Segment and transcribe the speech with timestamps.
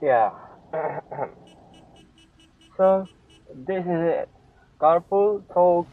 [0.00, 0.32] Yeah.
[2.80, 3.04] so,
[3.52, 4.28] this is it.
[4.80, 5.84] Carpool Talk.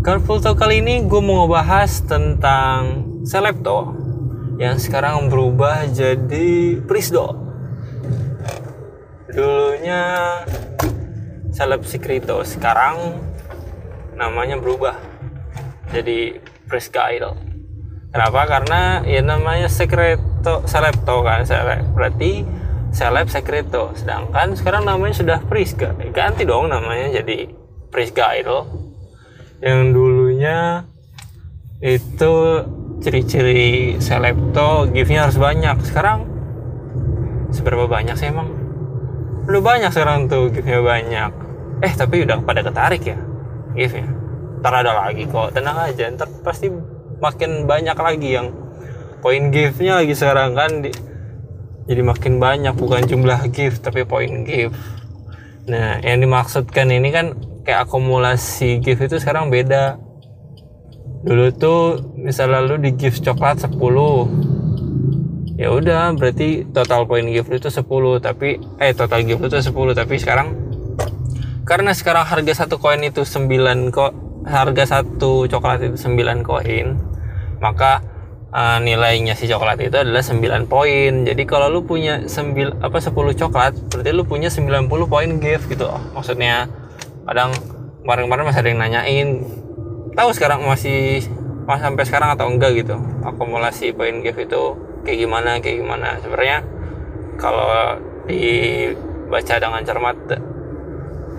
[0.00, 3.92] Carpool Talk kali ini gue mau ngebahas tentang Selepto
[4.56, 7.36] yang sekarang berubah jadi Prisdo.
[9.28, 10.00] Dulunya
[11.52, 13.20] Seleb Secreto, sekarang
[14.16, 14.96] namanya berubah
[15.92, 17.49] jadi Prisca Idol.
[18.10, 18.40] Kenapa?
[18.46, 21.86] Karena ya namanya Secreto Selepto kan, seleb.
[21.94, 22.42] berarti
[22.90, 23.94] Seleb Secreto.
[23.94, 25.94] Sedangkan sekarang namanya sudah Prisca.
[26.10, 27.46] Ganti dong namanya jadi
[27.90, 28.90] Prisca Idol
[29.60, 30.88] yang dulunya
[31.84, 32.32] itu
[33.00, 36.28] ciri-ciri selepto giftnya harus banyak sekarang
[37.52, 38.48] seberapa banyak sih emang
[39.48, 41.32] udah banyak sekarang tuh giftnya banyak
[41.84, 43.18] eh tapi udah pada ketarik ya
[43.76, 44.08] giftnya
[44.60, 46.68] ntar ada lagi kok tenang aja ntar pasti
[47.20, 48.52] makin banyak lagi yang
[49.20, 50.90] poin giftnya lagi sekarang kan di,
[51.84, 54.76] jadi makin banyak bukan jumlah gift tapi poin gift
[55.68, 57.36] nah yang dimaksudkan ini kan
[57.70, 60.00] kayak akumulasi gift itu sekarang beda.
[61.20, 63.76] Dulu tuh misalnya lu di gift coklat 10
[65.60, 67.84] ya udah berarti total poin gift itu 10
[68.24, 70.56] tapi eh total gift itu 10 tapi sekarang
[71.68, 74.16] karena sekarang harga satu koin itu 9 kok
[74.48, 76.96] harga satu coklat itu 9 koin
[77.60, 78.00] maka
[78.50, 81.12] uh, nilainya si coklat itu adalah 9 poin.
[81.26, 85.86] Jadi kalau lu punya 9 apa 10 coklat berarti lu punya 90 poin gift gitu.
[86.16, 86.66] Maksudnya
[87.24, 87.54] kadang
[88.02, 89.28] kemarin-kemarin masih ada yang nanyain
[90.16, 91.22] tahu sekarang masih
[91.68, 92.74] masih sampai sekarang atau enggak?
[92.74, 92.98] gitu.
[93.22, 94.62] Akumulasi poin gift itu
[95.06, 96.18] kayak gimana kayak gimana.
[96.18, 96.58] Sebenarnya
[97.38, 100.16] kalau dibaca dengan cermat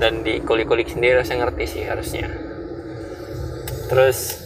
[0.02, 2.26] dan dikulik-kulik sendiri saya ngerti sih harusnya.
[3.92, 4.41] Terus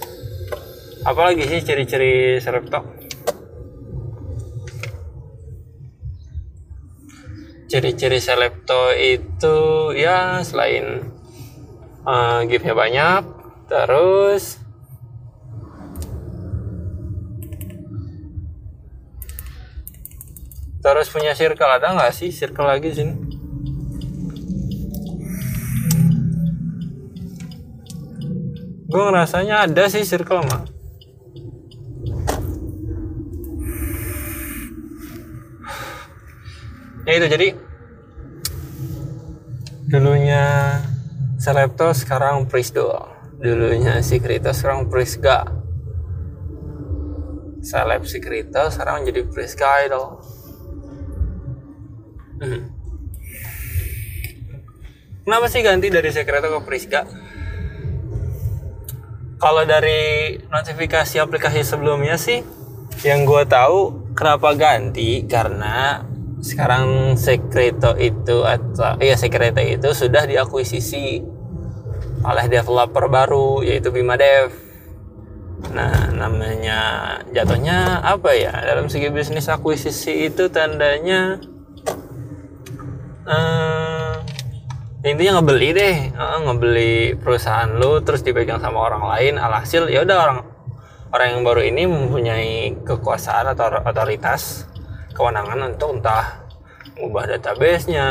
[1.06, 2.82] apalagi sih ciri-ciri serepto
[7.70, 9.58] ciri-ciri selepto itu
[9.94, 11.06] ya selain
[12.10, 13.22] uh, giftnya banyak
[13.70, 14.58] terus
[20.82, 23.14] terus punya circle ada nggak sih circle lagi sini?
[28.86, 30.75] Gue ngerasanya ada sih circle mah
[37.06, 37.48] ya itu jadi
[39.86, 40.44] dulunya
[41.38, 42.90] Selepto sekarang Prisdo
[43.38, 45.46] dulunya Sikrito sekarang Prisga
[47.62, 50.06] Seleb Sikrito sekarang jadi Prisga Idol
[52.42, 52.62] hmm.
[55.30, 57.06] kenapa sih ganti dari Sikrito ke Prisga
[59.36, 62.42] kalau dari notifikasi aplikasi sebelumnya sih
[63.04, 65.28] yang gue tahu kenapa ganti?
[65.28, 66.02] Karena
[66.46, 71.26] sekarang Secreto itu atau iya Secreto itu sudah diakuisisi
[72.22, 74.54] oleh developer baru yaitu Bima Dev.
[75.74, 76.78] Nah, namanya
[77.34, 78.54] jatuhnya apa ya?
[78.62, 81.42] Dalam segi bisnis akuisisi itu tandanya
[83.26, 84.22] uh,
[85.02, 89.42] intinya ngebeli deh, uh, ngebeli perusahaan lu terus dipegang sama orang lain.
[89.42, 90.40] Alhasil ya udah orang
[91.10, 92.54] orang yang baru ini mempunyai
[92.86, 94.70] kekuasaan atau otoritas
[95.16, 96.46] kewenangan untuk entah
[96.96, 98.08] ngubah database-nya,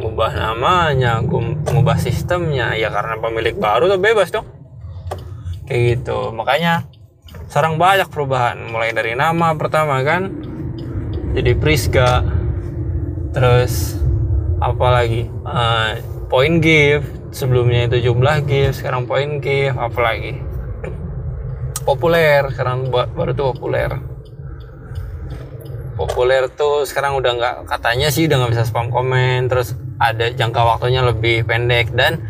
[0.00, 2.72] ngubah namanya, ngubah sistemnya.
[2.76, 4.48] Ya karena pemilik baru tuh bebas dong.
[5.68, 6.32] Kayak gitu.
[6.32, 6.88] Makanya
[7.52, 8.56] sekarang banyak perubahan.
[8.72, 10.32] Mulai dari nama pertama kan
[11.36, 12.24] jadi Priska
[13.36, 14.00] terus
[14.60, 15.28] apa lagi?
[15.44, 16.00] Uh,
[16.32, 20.40] point gift sebelumnya itu jumlah gift sekarang point gift apa lagi?
[21.84, 22.48] Populer.
[22.52, 24.15] Sekarang baru tuh populer
[25.96, 30.60] populer tuh sekarang udah nggak katanya sih udah nggak bisa spam komen terus ada jangka
[30.60, 32.20] waktunya lebih pendek dan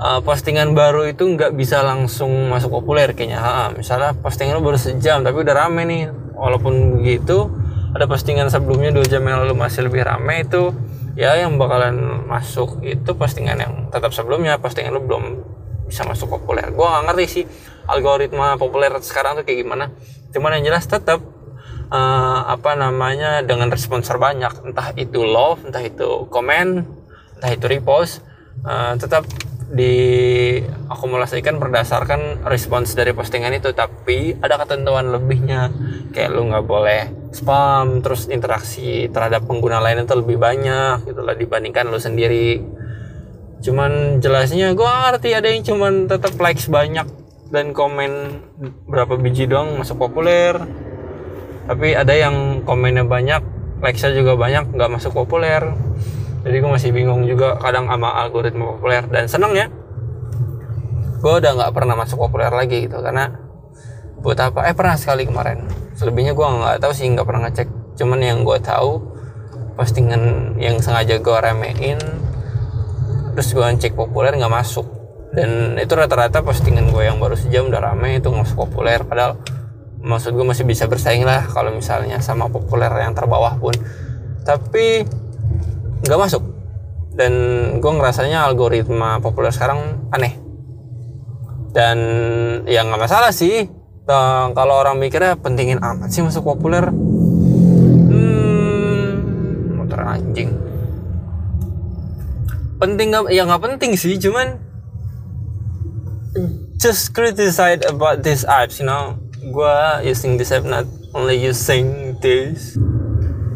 [0.00, 3.38] uh, postingan baru itu nggak bisa langsung masuk populer kayaknya.
[3.38, 6.02] Ha, misalnya postingan lo baru sejam tapi udah rame nih.
[6.34, 7.52] Walaupun begitu
[7.92, 10.72] ada postingan sebelumnya dua jam yang lalu masih lebih rame itu
[11.18, 15.24] ya yang bakalan masuk itu postingan yang tetap sebelumnya postingan lo belum
[15.84, 16.72] bisa masuk populer.
[16.72, 17.44] Gue nggak ngerti sih
[17.90, 19.84] algoritma populer sekarang tuh kayak gimana.
[20.30, 21.20] Cuman yang jelas tetap
[21.90, 24.64] uh, apa namanya dengan respons terbanyak.
[24.64, 26.86] Entah itu love entah itu komen
[27.36, 28.22] entah itu repost
[28.64, 29.26] uh, tetap
[29.70, 33.70] diakumulasikan berdasarkan respons dari postingan itu.
[33.74, 35.70] Tapi ada ketentuan lebihnya.
[36.10, 41.86] Kayak lu nggak boleh spam terus interaksi terhadap pengguna lain itu lebih banyak gitulah dibandingkan
[41.86, 42.58] lu sendiri.
[43.60, 47.04] Cuman jelasnya gue ngerti ada yang cuman tetap likes banyak
[47.50, 48.40] dan komen
[48.86, 50.54] berapa biji doang masuk populer
[51.70, 53.38] tapi ada yang komennya banyak
[53.78, 55.62] likes-nya juga banyak nggak masuk populer.
[56.42, 59.06] Jadi gue masih bingung juga kadang sama algoritma populer.
[59.06, 59.70] Dan seneng ya.
[61.22, 63.30] Gue udah nggak pernah masuk populer lagi gitu karena
[64.18, 64.66] buat apa?
[64.66, 65.70] Eh pernah sekali kemarin.
[65.94, 67.68] Selebihnya gue nggak tahu sih nggak pernah ngecek.
[68.02, 68.98] Cuman yang gue tahu
[69.78, 72.02] postingan yang sengaja gue remein
[73.30, 74.90] terus gue ngecek populer nggak masuk.
[75.30, 78.98] Dan itu rata-rata postingan gue yang baru sejam udah rame itu nggak masuk populer.
[79.06, 79.38] Padahal
[80.00, 83.76] maksud gue masih bisa bersaing lah kalau misalnya sama populer yang terbawah pun.
[84.44, 85.04] Tapi
[86.04, 86.42] nggak masuk.
[87.12, 87.32] Dan
[87.84, 90.40] gue ngerasanya algoritma populer sekarang aneh.
[91.70, 91.98] Dan
[92.64, 93.68] ya nggak masalah sih.
[94.08, 96.88] Nah, kalau orang mikirnya pentingin amat sih masuk populer.
[98.08, 99.06] Hmm,
[99.76, 100.56] motor anjing.
[102.80, 104.56] Penting nggak ya nggak penting sih cuman
[106.80, 110.84] just criticize about these apps you know gua using this app not
[111.16, 112.76] only using this.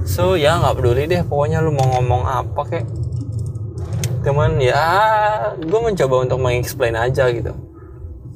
[0.04, 2.84] So ya nggak peduli deh pokoknya lu mau ngomong apa kek.
[4.24, 4.80] Cuman ya
[5.60, 7.52] gue mencoba untuk mengexplain aja gitu.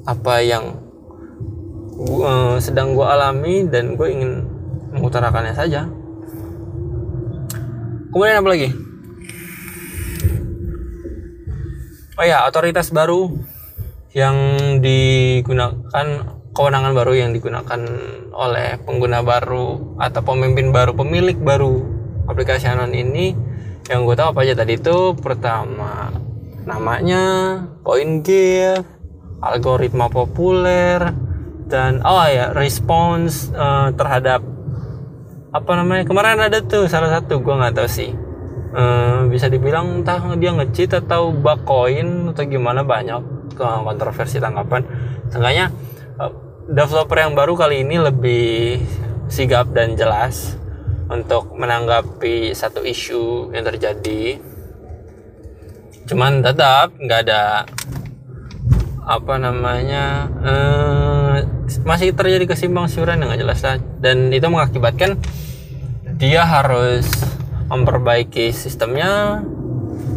[0.04, 0.76] Apa yang
[2.04, 4.44] eh, sedang gue alami dan gue ingin
[4.92, 5.88] mengutarakannya saja.
[8.12, 8.68] Kemudian apa lagi?
[12.18, 13.30] Oh ya otoritas baru
[14.16, 14.36] yang
[14.80, 17.78] digunakan kewenangan baru yang digunakan
[18.34, 21.86] oleh pengguna baru atau pemimpin baru pemilik baru
[22.26, 23.30] aplikasi Anon ini.
[23.86, 26.10] Yang gue tahu apa aja tadi itu pertama
[26.66, 27.22] namanya
[27.86, 28.82] point give
[29.38, 31.14] algoritma populer
[31.70, 34.42] dan oh ya respons uh, terhadap
[35.54, 38.10] apa namanya kemarin ada tuh salah satu gue nggak tahu sih.
[38.68, 43.22] Uh, bisa dibilang entah dia ngecheat atau bug coin atau gimana banyak
[43.54, 44.84] ke kontroversi tanggapan.
[45.32, 45.72] Seenggaknya
[46.68, 48.84] developer yang baru kali ini lebih
[49.32, 50.60] sigap dan jelas
[51.08, 54.36] untuk menanggapi satu isu yang terjadi
[56.04, 57.64] cuman tetap nggak ada
[59.08, 61.36] apa namanya eh,
[61.88, 63.80] masih terjadi kesimpang siuran yang nggak jelas lah.
[64.04, 65.16] dan itu mengakibatkan
[66.20, 67.08] dia harus
[67.72, 69.40] memperbaiki sistemnya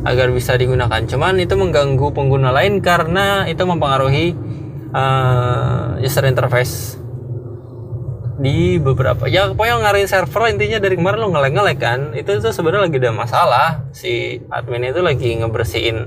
[0.03, 4.50] agar bisa digunakan cuman itu mengganggu pengguna lain karena itu mempengaruhi
[4.91, 7.01] eh, user interface
[8.41, 11.99] di beberapa ya pokoknya ngarahin server intinya dari kemarin lo ngelek ngelek kan.
[12.17, 13.67] Itu tuh sebenarnya lagi ada masalah.
[13.93, 15.97] Si admin itu lagi ngebersihin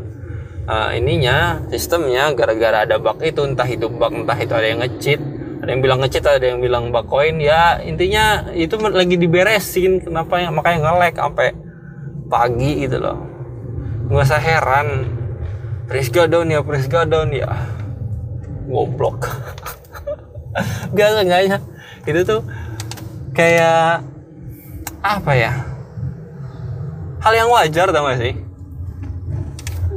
[0.66, 5.22] uh, ininya sistemnya gara-gara ada bug itu entah itu bug entah itu ada yang ngecheat
[5.62, 7.38] ada yang bilang ngecheat ada yang bilang bug coin.
[7.38, 10.02] Ya intinya itu lagi diberesin.
[10.02, 10.50] Kenapa ya?
[10.50, 11.54] Makanya ngelek sampai
[12.26, 13.22] pagi gitu loh.
[14.10, 14.88] Nggak usah heran.
[15.84, 17.83] Prisga down ya Prisga down ya
[18.66, 19.28] goblok.
[20.94, 21.58] Biasa enggaknya
[22.06, 22.40] itu tuh
[23.34, 24.04] kayak
[25.04, 25.52] apa ya?
[27.24, 28.34] Hal yang wajar tau gak sih?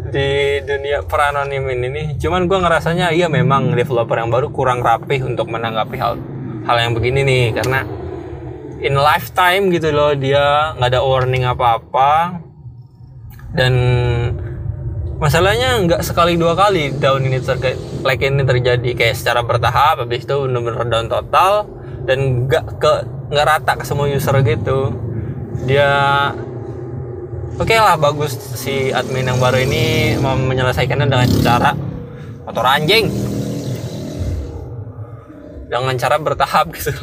[0.07, 5.51] Di dunia peranonimin ini cuman gue ngerasanya iya memang developer yang baru kurang rapih untuk
[5.51, 6.15] menanggapi hal
[6.63, 7.45] hal yang begini nih.
[7.59, 7.83] Karena
[8.79, 12.39] in lifetime gitu loh dia nggak ada warning apa-apa.
[13.51, 13.73] Dan
[15.17, 18.89] masalahnya nggak sekali dua kali down ini terkait like ini terjadi.
[18.93, 21.65] Kayak secara bertahap habis itu benar-benar down total
[22.05, 22.93] dan nggak ke
[23.33, 24.93] nggak rata ke semua user gitu.
[25.65, 25.91] Dia
[27.57, 31.71] oke okay lah bagus si admin yang baru ini mau menyelesaikannya dengan cara
[32.45, 33.09] motor anjing.
[35.67, 36.93] Dengan cara bertahap gitu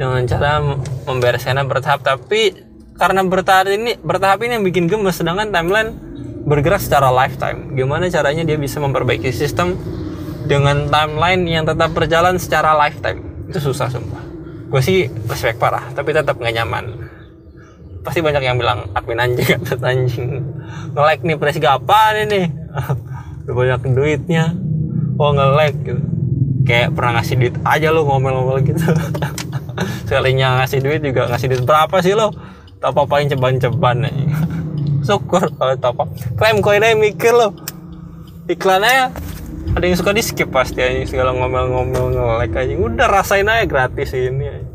[0.00, 0.64] dengan cara
[1.04, 2.00] membereskannya bertahap.
[2.00, 2.56] Tapi
[2.96, 6.09] karena bertahap ini bertahap ini yang bikin gemes sedangkan timeline
[6.50, 7.78] bergerak secara lifetime.
[7.78, 9.78] Gimana caranya dia bisa memperbaiki sistem
[10.50, 13.22] dengan timeline yang tetap berjalan secara lifetime?
[13.46, 14.18] Itu susah sumpah.
[14.66, 17.06] Gue sih respect parah tapi tetap nggak nyaman.
[18.02, 20.42] Pasti banyak yang bilang admin anjing atau anjing.
[20.98, 22.50] Nge-like nih presi apa nih
[23.46, 24.50] udah banyak duitnya.
[25.22, 26.02] Oh nge-like gitu.
[26.66, 28.90] Kayak pernah ngasih duit aja lo ngomel-ngomel gitu.
[30.10, 32.34] Sekalinya ngasih duit juga ngasih duit berapa sih lo?
[32.82, 34.49] Tak apa-apain ceban-ceban aja
[35.10, 36.04] syukur kalau tak apa.
[36.38, 37.50] Klaim koinnya mikir lo
[38.50, 39.14] iklannya
[39.74, 44.10] ada yang suka di skip pasti aja segala ngomel-ngomel nge-like aja udah rasain aja gratis
[44.10, 44.66] ini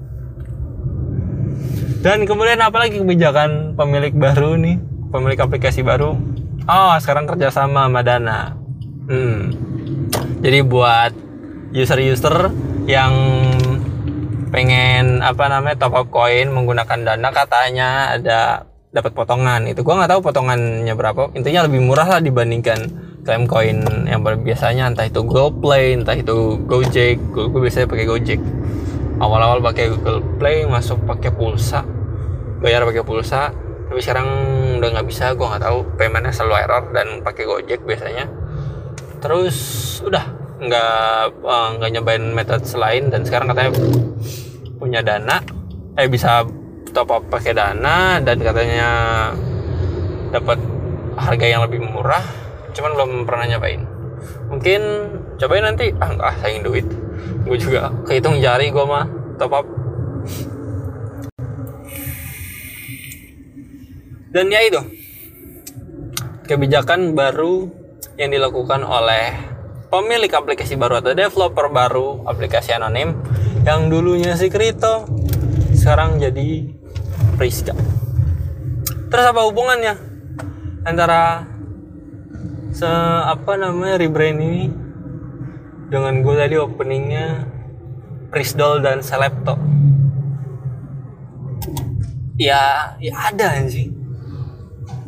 [1.99, 4.77] dan kemudian apalagi kebijakan pemilik baru nih?
[5.09, 6.13] Pemilik aplikasi baru?
[6.69, 8.53] Oh sekarang kerjasama sama Dana.
[9.05, 9.53] Hmm.
[10.41, 11.13] jadi buat
[11.73, 12.49] user-user
[12.89, 13.13] yang
[14.49, 19.83] pengen apa namanya top up koin menggunakan Dana katanya ada dapat potongan itu.
[19.83, 21.35] Gua nggak tahu potongannya berapa.
[21.35, 22.79] Intinya lebih murah lah dibandingkan
[23.27, 24.87] klaim koin yang biasanya.
[24.87, 27.19] Entah itu GoPlay entah itu Gojek.
[27.35, 28.39] Gue, gue biasanya pakai Gojek.
[29.19, 31.83] Awal-awal pakai Google Play masuk pakai pulsa.
[32.63, 33.51] Bayar pakai pulsa.
[33.91, 34.27] Tapi sekarang
[34.79, 35.79] udah nggak bisa gue nggak tahu.
[35.99, 38.31] Paymentnya selalu error dan pakai Gojek biasanya.
[39.19, 39.57] Terus
[40.07, 40.47] udah.
[40.55, 43.75] Nggak eh, nggak nyobain metode selain dan sekarang katanya
[44.79, 45.43] punya dana.
[45.99, 46.47] Eh bisa
[46.95, 48.89] top up pakai dana dan katanya
[50.31, 50.55] dapat
[51.19, 52.23] harga yang lebih murah
[52.71, 53.83] cuman belum pernah nyobain.
[54.47, 54.81] Mungkin
[55.35, 55.91] cobain nanti.
[55.99, 56.87] Ah nggak ah, sayang duit.
[57.43, 59.05] Gue juga kehitung jari gue mah.
[59.35, 59.67] Top up
[64.35, 64.81] dan ya itu.
[66.47, 67.71] Kebijakan baru
[68.19, 69.31] yang dilakukan oleh
[69.87, 73.15] pemilik aplikasi baru atau developer baru aplikasi anonim
[73.63, 75.07] yang dulunya si Krito
[75.73, 76.67] sekarang jadi
[77.37, 77.75] Priska
[79.11, 79.95] terus apa hubungannya
[80.85, 81.47] antara
[82.75, 82.87] se
[83.25, 84.67] apa namanya rebrand ini
[85.87, 87.55] dengan gue tadi openingnya
[88.35, 89.55] Prisdol dan Selepto?
[92.35, 93.95] Ya ya ada anjing.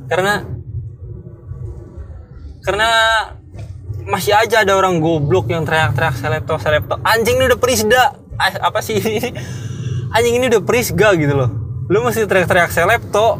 [0.08, 0.48] Karena
[2.64, 2.90] karena
[4.08, 8.04] masih aja ada orang goblok yang teriak-teriak Selepto Selepto anjing ini udah Prisda
[8.38, 9.02] Ah, apa sih
[10.16, 13.40] anjing ini udah Prisga gitu loh lu masih teriak-teriak Selepto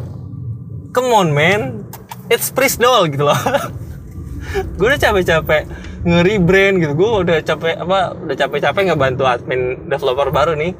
[0.92, 1.84] come on man.
[2.28, 3.36] It's Prisdol gitu loh.
[4.80, 5.62] Gue udah capek-capek
[6.04, 6.92] nge-rebrand gitu.
[6.96, 10.72] Gue udah capek apa udah capek-capek ngebantu admin developer baru nih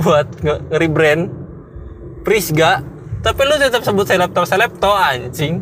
[0.00, 1.32] buat nge-rebrand
[2.24, 2.84] Prisga.
[3.22, 5.60] Tapi lu tetap sebut selepto selepto anjing.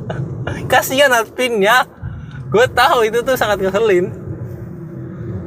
[0.72, 1.84] Kasihan adminnya.
[2.48, 4.08] Gue tahu itu tuh sangat ngeselin.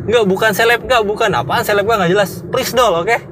[0.06, 1.30] Enggak, bukan seleb enggak, bukan.
[1.34, 2.32] Apaan seleb enggak nggak jelas.
[2.50, 3.31] Prisdol, oke?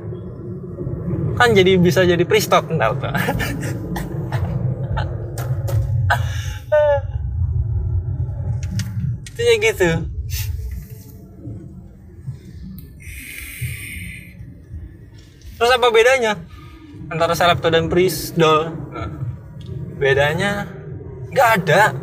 [1.39, 3.15] Kan jadi bisa jadi pristot ntar tuh.
[9.39, 9.89] Intinya gitu.
[15.55, 16.35] Terus apa bedanya
[17.07, 18.75] antara Selepto dan Prisdol?
[19.95, 20.67] Bedanya
[21.31, 21.95] nggak ada.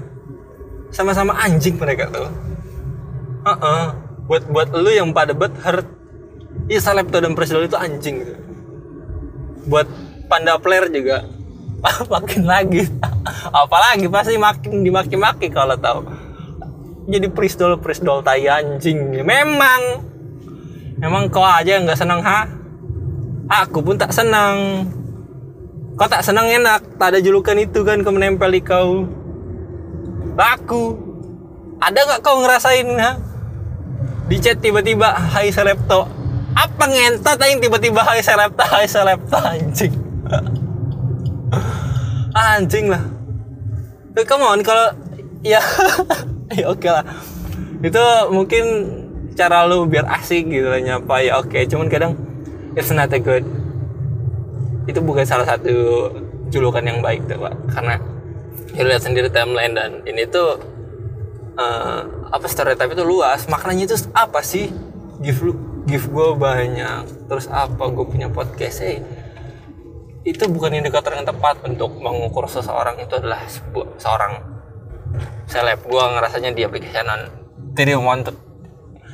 [0.88, 2.32] Sama-sama anjing mereka tuh.
[3.44, 3.84] Heeh.
[4.24, 5.84] Buat buat lu yang pada bet hurt.
[6.72, 8.45] Iya Selepto dan Prisdol itu anjing gitu.
[9.66, 9.86] Buat
[10.30, 11.26] panda player juga.
[12.12, 12.86] Makin lagi.
[13.50, 16.00] Apalagi pasti makin dimaki-maki kalau tahu.
[17.06, 19.22] Jadi prisdol prisdol tai anjing.
[19.22, 20.02] Memang.
[20.98, 22.48] Memang kau aja nggak senang ha?
[23.62, 24.88] Aku pun tak senang
[25.94, 26.82] kau tak senang enak.
[26.98, 29.06] Tak ada julukan itu kan kau menempel di kau.
[30.36, 30.82] Aku
[31.78, 33.20] ada nggak kau ngerasain ha?
[34.26, 36.15] Di chat tiba-tiba hai selepto
[36.56, 39.92] apa ngentot yang tiba-tiba hai selepto hai selepto anjing.
[42.36, 43.00] Anjing lah.
[44.16, 44.92] Eh, come on kalau
[45.44, 45.60] ya
[46.52, 47.04] ya oke lah.
[47.84, 48.00] Itu
[48.32, 48.64] mungkin
[49.36, 51.20] cara lu biar asik gitu lah nyapa.
[51.20, 52.16] Ya oke cuman kadang
[52.72, 53.44] it's not a good.
[54.88, 56.08] Itu bukan salah satu
[56.48, 57.52] julukan yang baik tuh pak.
[57.72, 58.00] Karena
[58.72, 60.56] ya lihat sendiri timeline dan ini tuh
[61.60, 62.00] eh,
[62.32, 63.44] apa stereotip itu luas.
[63.48, 64.72] Maknanya itu apa sih?
[65.20, 67.30] Give lu give gue banyak.
[67.30, 68.82] Terus apa gue punya podcast?
[68.82, 69.00] Eh
[70.26, 74.32] itu bukan indikator yang tepat untuk mengukur seseorang itu adalah sebuah, seorang
[75.46, 75.86] seleb.
[75.86, 76.98] Gua ngerasanya di aplikasi
[77.78, 78.34] they don't want to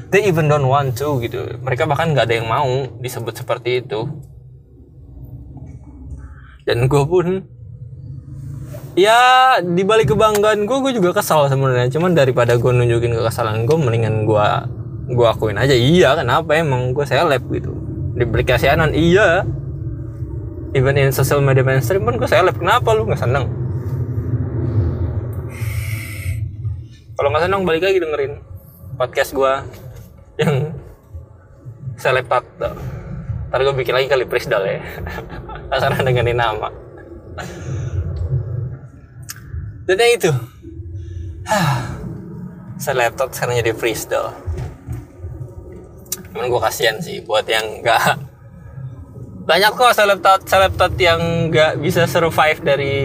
[0.09, 1.61] they even don't want to gitu.
[1.61, 4.09] Mereka bahkan nggak ada yang mau disebut seperti itu.
[6.65, 7.45] Dan gue pun
[8.95, 9.19] ya
[9.61, 11.93] di balik kebanggaan gue gue juga kesal sebenarnya.
[11.93, 14.49] Cuman daripada gue nunjukin kekesalan gue mendingan gue
[15.13, 17.73] gue akuin aja iya kenapa emang gue seleb gitu.
[18.17, 19.45] Di aplikasi anon iya.
[20.73, 23.45] Even in social media mainstream pun gue seleb kenapa lu nggak seneng?
[27.13, 28.35] Kalau nggak seneng balik lagi dengerin
[28.97, 29.65] podcast gua
[30.41, 30.73] yang
[31.97, 32.73] seleb tato
[33.53, 34.81] ntar gue bikin lagi kali prisdal ya.
[35.71, 36.73] Karena dengerin nama.
[39.85, 40.33] Dan itu.
[42.83, 44.33] Seleb tato sekarang jadi prisdal
[46.33, 48.19] cuman gue kasihan sih buat yang nggak
[49.43, 52.97] banyak kok selebtot selebtot yang nggak bisa survive dari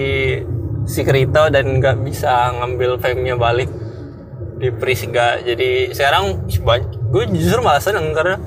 [0.87, 3.67] si Krito dan nggak bisa ngambil fame-nya balik
[4.57, 5.37] di Prisga.
[5.43, 6.49] Jadi sekarang
[7.13, 8.39] gue justru malah seneng karena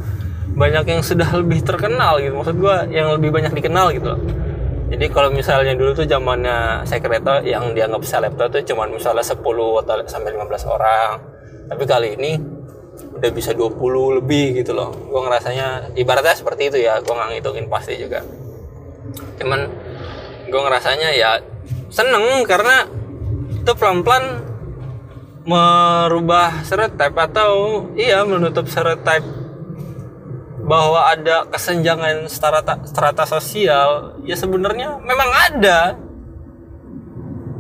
[0.57, 2.35] banyak yang sudah lebih terkenal gitu.
[2.35, 4.21] Maksud gue yang lebih banyak dikenal gitu loh.
[4.91, 9.39] Jadi kalau misalnya dulu tuh zamannya Secreto yang dianggap selebto tuh cuma misalnya 10
[9.87, 11.11] atau sampai 15 orang.
[11.71, 12.33] Tapi kali ini
[13.04, 14.92] udah bisa 20 lebih gitu loh.
[14.92, 18.25] Gue ngerasanya ibaratnya seperti itu ya gue nggak ngitungin pasti juga.
[19.40, 19.61] Cuman
[20.49, 21.40] gue ngerasanya ya
[21.90, 22.87] seneng karena
[23.50, 24.47] itu pelan-pelan
[25.45, 29.26] merubah stereotype atau iya menutup stereotype
[30.64, 35.80] bahwa ada kesenjangan strata strata sosial ya sebenarnya memang ada.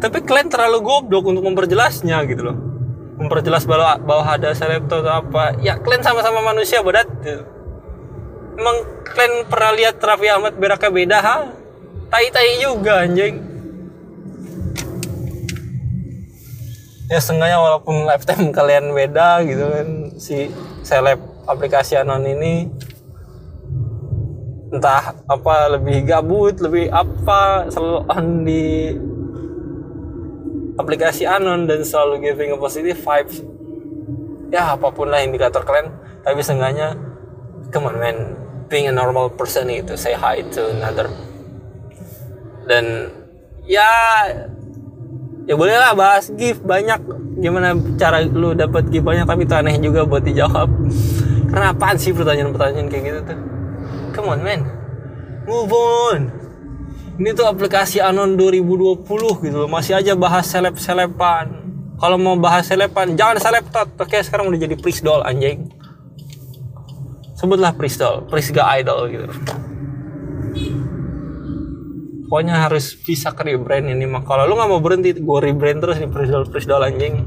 [0.00, 2.69] Tapi kalian terlalu goblok untuk memperjelasnya gitu loh
[3.20, 5.60] memperjelas bahwa bahwa ada selebto atau apa.
[5.60, 7.06] Ya kalian sama-sama manusia bodat.
[8.56, 11.36] Emang kalian pernah lihat Raffi Ahmad beraknya beda ha?
[12.08, 13.36] Tai-tai juga anjing.
[17.12, 20.48] Ya setengahnya walaupun lifetime kalian beda gitu kan si
[20.80, 22.70] seleb aplikasi anon ini
[24.70, 28.94] entah apa lebih gabut lebih apa selalu on di
[30.80, 33.44] aplikasi anon dan selalu giving a positive vibes.
[34.50, 35.94] Ya apa pun lah indikator kalian
[36.24, 36.98] tapi seenggaknya
[37.70, 38.16] come on man
[38.66, 41.12] being a normal person itu say hi to another.
[42.64, 43.12] Dan
[43.68, 43.86] ya
[45.44, 46.98] ya boleh lah bahas gift banyak
[47.38, 50.66] gimana cara lu dapat gift banyak tapi itu aneh juga buat dijawab.
[51.50, 53.38] Karena apaan sih pertanyaan-pertanyaan kayak gitu tuh?
[54.14, 54.80] Come on man
[55.50, 56.39] move on
[57.20, 59.04] ini tuh aplikasi Anon 2020
[59.44, 59.68] gitu loh.
[59.68, 61.68] Masih aja bahas seleb-selepan.
[62.00, 65.68] Kalau mau bahas selepan jangan selebtot oke sekarang udah jadi prisdol anjing.
[67.36, 69.28] Sebutlah prisdol prisga idol gitu.
[72.24, 74.24] Pokoknya harus bisa ke rebrand ini mah.
[74.24, 77.20] Kalau lu nggak mau berhenti gue rebrand terus nih prisdol prisdol anjing.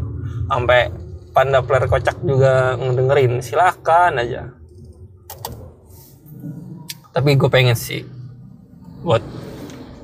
[0.50, 0.90] Sampai
[1.38, 3.46] panda player kocak juga ngedengerin.
[3.46, 4.58] Silahkan aja.
[7.14, 8.02] Tapi gue pengen sih
[9.06, 9.22] buat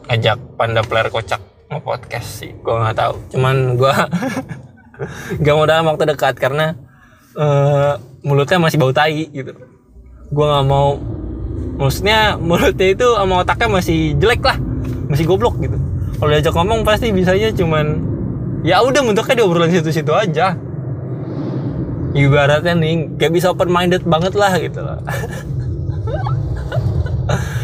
[0.10, 1.38] ngajak panda player kocak
[1.70, 2.50] mau podcast sih.
[2.66, 3.14] Gue nggak tahu.
[3.38, 3.94] Cuman gue
[5.46, 6.74] gak mau dalam waktu dekat karena
[7.38, 7.94] uh,
[8.26, 9.54] mulutnya masih bau tai gitu.
[10.34, 10.98] Gue nggak mau
[11.78, 14.58] maksudnya mulutnya itu sama otaknya masih jelek lah.
[15.14, 15.78] Masih goblok gitu.
[16.18, 18.02] Kalau diajak ngomong pasti bisanya cuman
[18.66, 20.58] ya udah bentuknya di obrolan situ-situ aja.
[22.18, 24.98] Ibaratnya nih gak bisa open minded banget lah gitu lah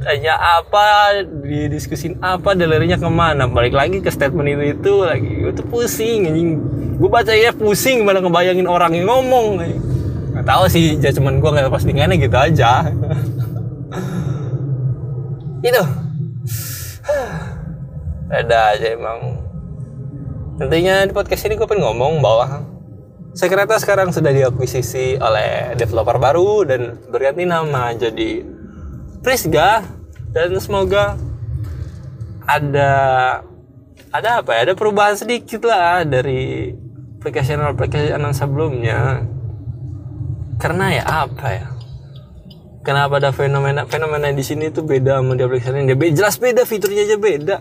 [0.00, 3.46] tanya apa didiskusin apa dalerinya ke mana.
[3.50, 5.32] Balik lagi ke statement itu itu lagi.
[5.50, 6.50] Itu pusing anjing.
[6.98, 9.62] Gue baca ya pusing malah ngebayangin orang yang ngomong
[10.34, 12.86] nggak tahu sih cuman gue nggak postingannya gitu aja.
[15.68, 15.82] Itu.
[18.38, 19.42] Ada aja emang.
[20.58, 22.66] Nantinya di podcast ini gue pengen ngomong bahwa
[23.38, 28.42] Sekreta sekarang sudah diakuisisi oleh developer baru dan berganti nama jadi
[29.18, 29.82] Prisga
[30.30, 31.18] dan semoga
[32.46, 32.90] ada
[34.08, 34.70] ada apa ya?
[34.70, 36.72] Ada perubahan sedikit lah dari
[37.20, 39.26] aplikasi aplikasi sebelumnya.
[40.58, 41.66] Karena ya apa ya?
[42.86, 47.04] Kenapa ada fenomena fenomena di sini tuh beda sama di aplikasi lain jelas beda fiturnya
[47.04, 47.56] aja beda.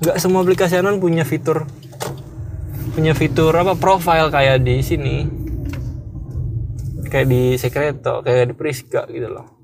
[0.00, 1.68] Nggak semua aplikasi anon punya fitur
[2.90, 5.16] punya fitur apa profile kayak di sini.
[7.06, 9.59] Kayak di Secreto kayak di Priska gitu loh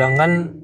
[0.00, 0.56] sedangkan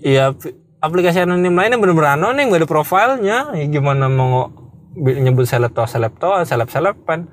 [0.00, 0.32] ya
[0.80, 4.48] aplikasi anonim lainnya bener-bener anonim gak ada profilnya ya gimana mau
[4.96, 7.28] nyebut selepto selepto seleb selepan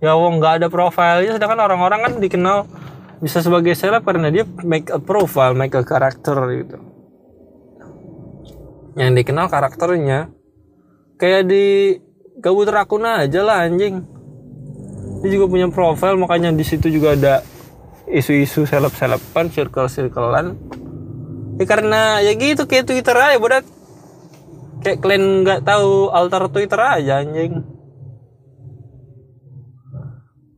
[0.00, 2.64] ya wong nggak ada profilnya sedangkan orang-orang kan dikenal
[3.20, 6.78] bisa sebagai seleb karena dia make a profile, make a karakter gitu.
[8.94, 10.30] Yang dikenal karakternya
[11.18, 11.98] kayak di
[12.38, 14.06] Gabut Rakuna aja lah anjing.
[15.18, 17.42] Dia juga punya profile makanya di situ juga ada
[18.12, 20.56] isu-isu seleb-seleban, circle-circlean.
[21.58, 23.64] Ya karena ya gitu kayak Twitter aja bodat.
[24.84, 27.66] Kayak kalian nggak tahu altar Twitter aja anjing.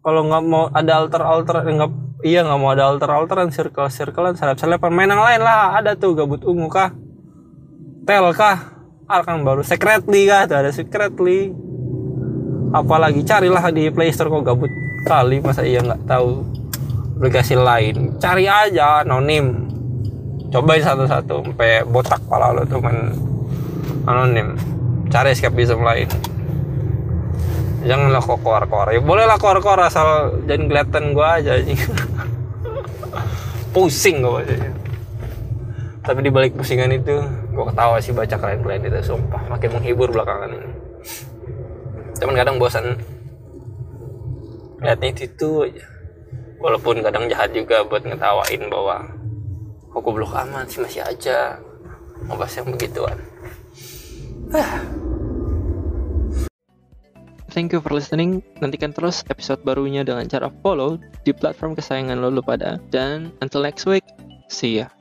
[0.01, 4.61] Kalau nggak mau ada alter-alter nggak iya nggak mau ada alter alteran circle circlean seleb
[4.61, 6.93] selepan main yang lain lah ada tuh gabut ungu kah
[8.05, 8.77] tel kah
[9.09, 11.53] akan baru secretly kah tuh ada secretly
[12.71, 14.71] apalagi carilah di Play Store kok gabut
[15.09, 16.45] kali masa iya nggak tahu
[17.21, 18.17] aplikasi lain.
[18.17, 19.69] Cari aja anonim.
[20.49, 23.13] Cobain satu-satu sampai botak pala lo tuh main
[24.09, 24.57] anonim.
[25.13, 26.09] Cari escapism lain.
[27.85, 28.97] Janganlah kok keluar-keluar.
[28.97, 31.61] Ya boleh lah keluar-keluar asal jangan kelihatan gua aja
[33.71, 34.75] pusing gue bacanya
[36.03, 39.47] tapi di balik pusingan itu gue ketawa sih baca kalian-kalian itu sumpah.
[39.47, 40.71] Makin menghibur belakangan ini.
[42.19, 42.99] Cuman kadang bosan.
[44.81, 45.90] Lihatnya itu aja
[46.61, 49.09] walaupun kadang jahat juga buat ngetawain bahwa
[49.91, 51.59] kok goblok amat sih masih aja
[52.29, 53.19] bahas yang begituan
[57.51, 58.47] Thank you for listening.
[58.63, 62.79] Nantikan terus episode barunya dengan cara follow di platform kesayangan lo pada.
[62.95, 64.07] Dan until next week,
[64.47, 65.00] see ya.